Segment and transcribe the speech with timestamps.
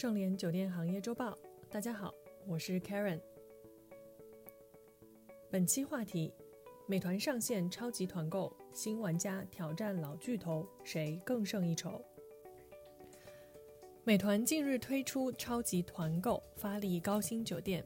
[0.00, 1.36] 盛联酒店行业周报，
[1.68, 2.14] 大家好，
[2.46, 3.20] 我是 Karen。
[5.50, 6.32] 本期话题：
[6.86, 12.02] 美团上线超级团购，新玩家挑战老巨头，谁更胜一筹？
[14.02, 17.84] 美团近日推出超级团购，发力高新酒店。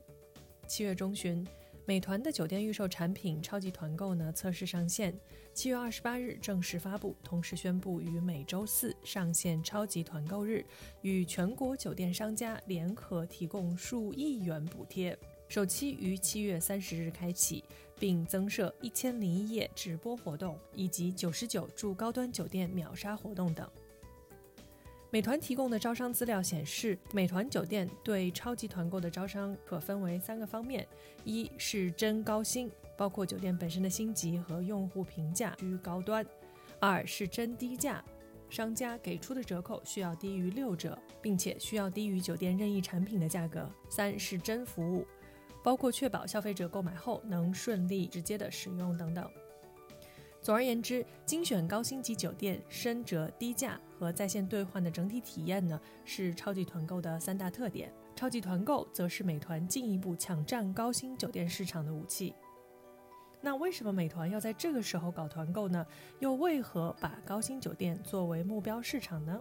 [0.69, 1.45] 七月中旬。
[1.87, 5.15] 美团的酒店预售产品超级团购呢测试上线，
[5.53, 10.65] 七月二十八日正式发布，同时宣布于每周四上线超级团购日，
[11.03, 15.17] 与全国酒店商家联合提供数亿元补贴，
[15.47, 17.63] 首期于七月三十日开启，
[17.99, 23.71] 并增设一千零一夜直播活动以及九十九住高端酒店秒杀活动等。
[25.15, 30.85] 美团提供的招商资料显示，美团酒店对超级团购的招商可分为三个方面：
[31.23, 36.25] 一是真高薪，包括酒店本身的星级和用户评价居高端；
[36.81, 38.05] 二是真低价，
[38.51, 45.07] 商家给出的折扣需要低于六折，并且需要低于酒店任意产品的价格；三是真服务，
[45.63, 49.31] 包括确保消费者购买后能顺利直接的使用等等。
[50.45, 57.91] 总而言之，精选高星级酒店、深折低价和在线兑换的整体体验呢，是超级团购的三大特点。
[58.15, 62.35] 超级团购则是美团进一步抢占高星酒店市场的武器。
[63.41, 65.87] 那为什么美团要在这个时候搞团购呢？
[66.19, 69.41] 又为何把高星酒店作为目标市场呢？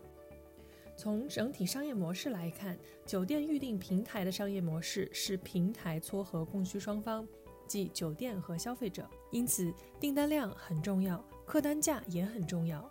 [0.96, 7.28] 从整体商业模式来看，酒店预订平台的商业模式是平台撮合供需双方。
[7.74, 12.88] 即酒店和消费者，因此订单量很重要，客单价也很重要。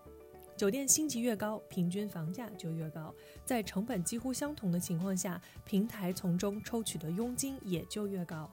[0.57, 3.15] 酒店星级越高，平均房价就越高。
[3.45, 8.51] 在成本几乎相同的情况下，平台从中抽取的佣金也就越高。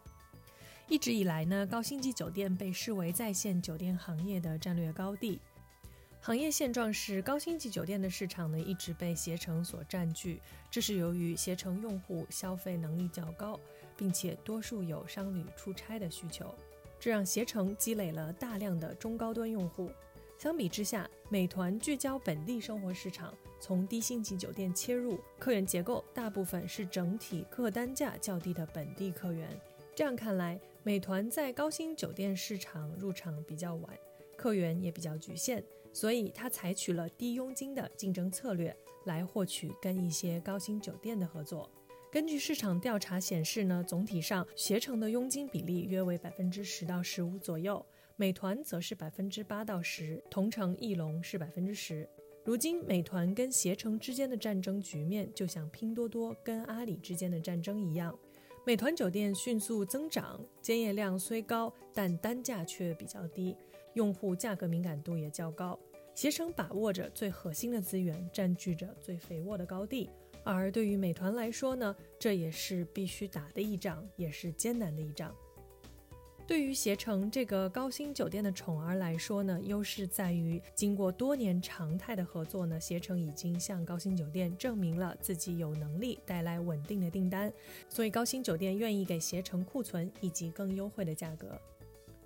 [0.87, 5.39] 一直以来呢，高星级酒店被视为在线酒店行业的战略高地。
[6.21, 13.59] 行业现状是，高星级酒店的市场呢一直被携程所占据，这是由于携程用户消费能力较高，
[13.99, 16.55] 并且多数有商旅出差的需求，
[16.97, 19.91] 这让携程积累了大量的中高端用户。
[20.37, 29.49] 相比之下，美团聚焦本地生活市场，从低星级酒店切入，客源结构大部分是整体客单价较低的本地客源。
[29.93, 33.99] 这样看来，美团在高星酒店市场入场比较晚。
[34.37, 35.61] 客源也比较局限，
[35.91, 38.73] 所以他采取了低佣金的竞争策略
[39.03, 41.69] 来获取跟一些高薪酒店的合作。
[42.11, 52.09] 根据市场调查显示呢，总体上携程的佣金比例约为百分之十到十五左右，美团则是百分之八到十，同城翼龙是百分之十。
[52.43, 58.17] 如今美团跟携程之间的战争局面，就像拼多多跟阿里之间的战争一样。
[58.65, 63.55] 美团酒店迅速增长，兼业量虽高，但单价却比较低，
[63.93, 65.79] 用户价格敏感度也较高。
[66.15, 70.09] 携程把握着最核心的资源，占据着最肥沃的高地。
[70.43, 75.35] 而对于美团来说呢，这也是必须打的一仗，也是艰难的一仗。
[76.47, 87.53] 对于携程这个高薪酒店的宠儿来说呢，优势在于经过多年常态的合作呢，携程已经向高薪酒店证明了自己有能力带来稳定的订单，
[87.87, 91.61] 所以高薪酒店愿意给携程库存以及更优惠的价格。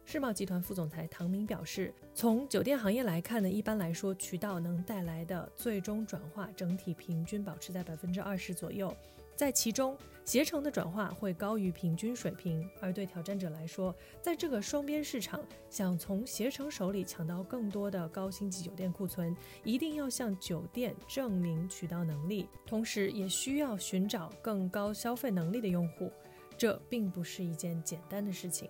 [0.06, 8.96] 世茂集团副总裁唐明表示，从酒店行业来看呢，一般来说，渠道能带来的最终转化整体平均保持在百分之二十左右。
[9.36, 26.12] 在其中，携程的转化会高于平均水平，而对挑战者来说，在这个双边市场，想从携程手里抢到更多的高星级酒店库存，一定要向酒店证明渠道能力，同时也需要寻找更高消费能力的用户，
[26.56, 28.70] 这并不是一件简单的事情。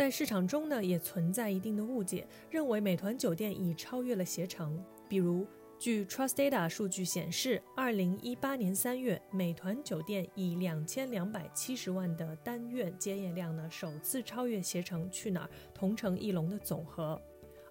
[0.00, 5.46] 在市场中呢，也存在一定的误解，认为美团酒店已超越了携程，比如。
[5.78, 17.20] 据 Trust Data 数据显示，二零一八年三月，美团酒店以两千两百七十万的单月接业量呢，首次超越携程去哪儿、同城艺龙的总和。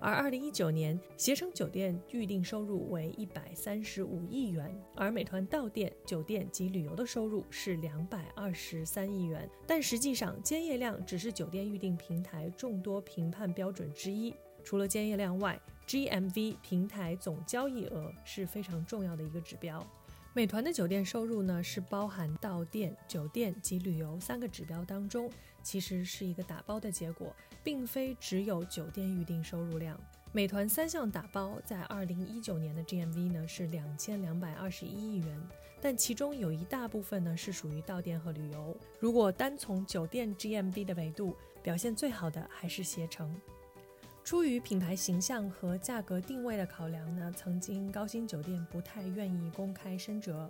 [0.01, 9.49] 而二零一九年，携程酒店预订收入为一百三十五亿元，而美团到店酒店及旅游的收入是两百二十三亿元。
[9.67, 14.33] 但实际上，接业量只是酒店预订平台众多评判标准之一。
[14.63, 19.85] 除了接业量外，GMV 平台总交易额是非常重要的一个指标。
[20.31, 25.29] 美团的酒店收入呢，是包含到店、酒店及旅游三个指标当中，
[25.63, 29.99] 其实是一个打包的结果，并非只有酒店预订收入量。
[30.31, 35.41] 美团三项打包在二零一九年的 GMV 呢是两千两百二十一亿元，
[35.81, 38.77] 但其中有一大部分呢是属于到店和旅游。
[38.99, 43.35] 如果单从酒店 GMV 的维度，表现最好的还是携程。
[44.29, 50.47] 出于品牌形象和价格定位的考量呢，曾经高薪酒店不太愿意公开深折。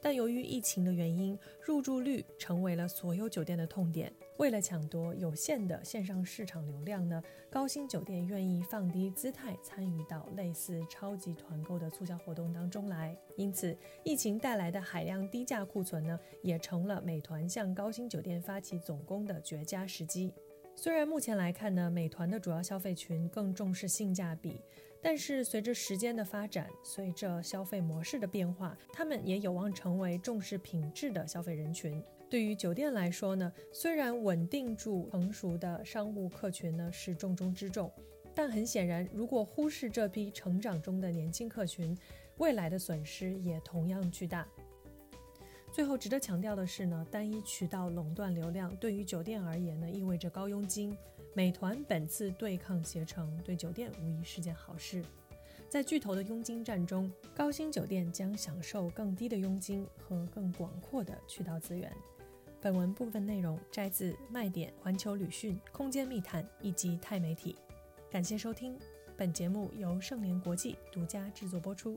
[0.00, 4.12] 但由于疫情的原因，入住率成为了所有酒店的痛点。
[4.36, 7.20] 为了抢夺有限的线上市场流量呢，
[7.50, 13.18] 高薪酒店愿意放低姿态参与到类似超级团购的促销活动当中来。
[13.36, 20.32] 因此，疫情带来的海量低价库存呢，也成了美团向高薪酒店发起总攻的绝佳时机。
[20.80, 24.60] 虽然目前来看呢，美团的主要消费群更重视性价比，
[25.02, 32.00] 但是随着时间的发展，随着消费模式的变化，他们也有望成为重视品质的消费人群。
[32.30, 37.92] 对于酒店来说呢，虽然稳定住成熟的商务客群呢是重中之重，
[38.32, 41.98] 但很显然，如果忽视这批成长中的年轻客群，
[42.36, 44.46] 未来的损失也同样巨大。
[45.78, 50.98] 最后值得强调的是呢，单一渠道垄断流量对于酒店而言呢，意味着高佣金。
[51.34, 55.04] 美团本次对抗携程，对酒店无疑是件好事。
[55.68, 61.88] 在巨头的佣金战中，高薪酒店将享受更低的佣金和更广阔的渠道资源。
[62.60, 67.54] 本文部分内容摘自卖点、环球旅讯、空间密探以及钛媒体。
[68.10, 68.76] 感谢收听，
[69.16, 71.96] 本节目由盛联国际独家制作播出。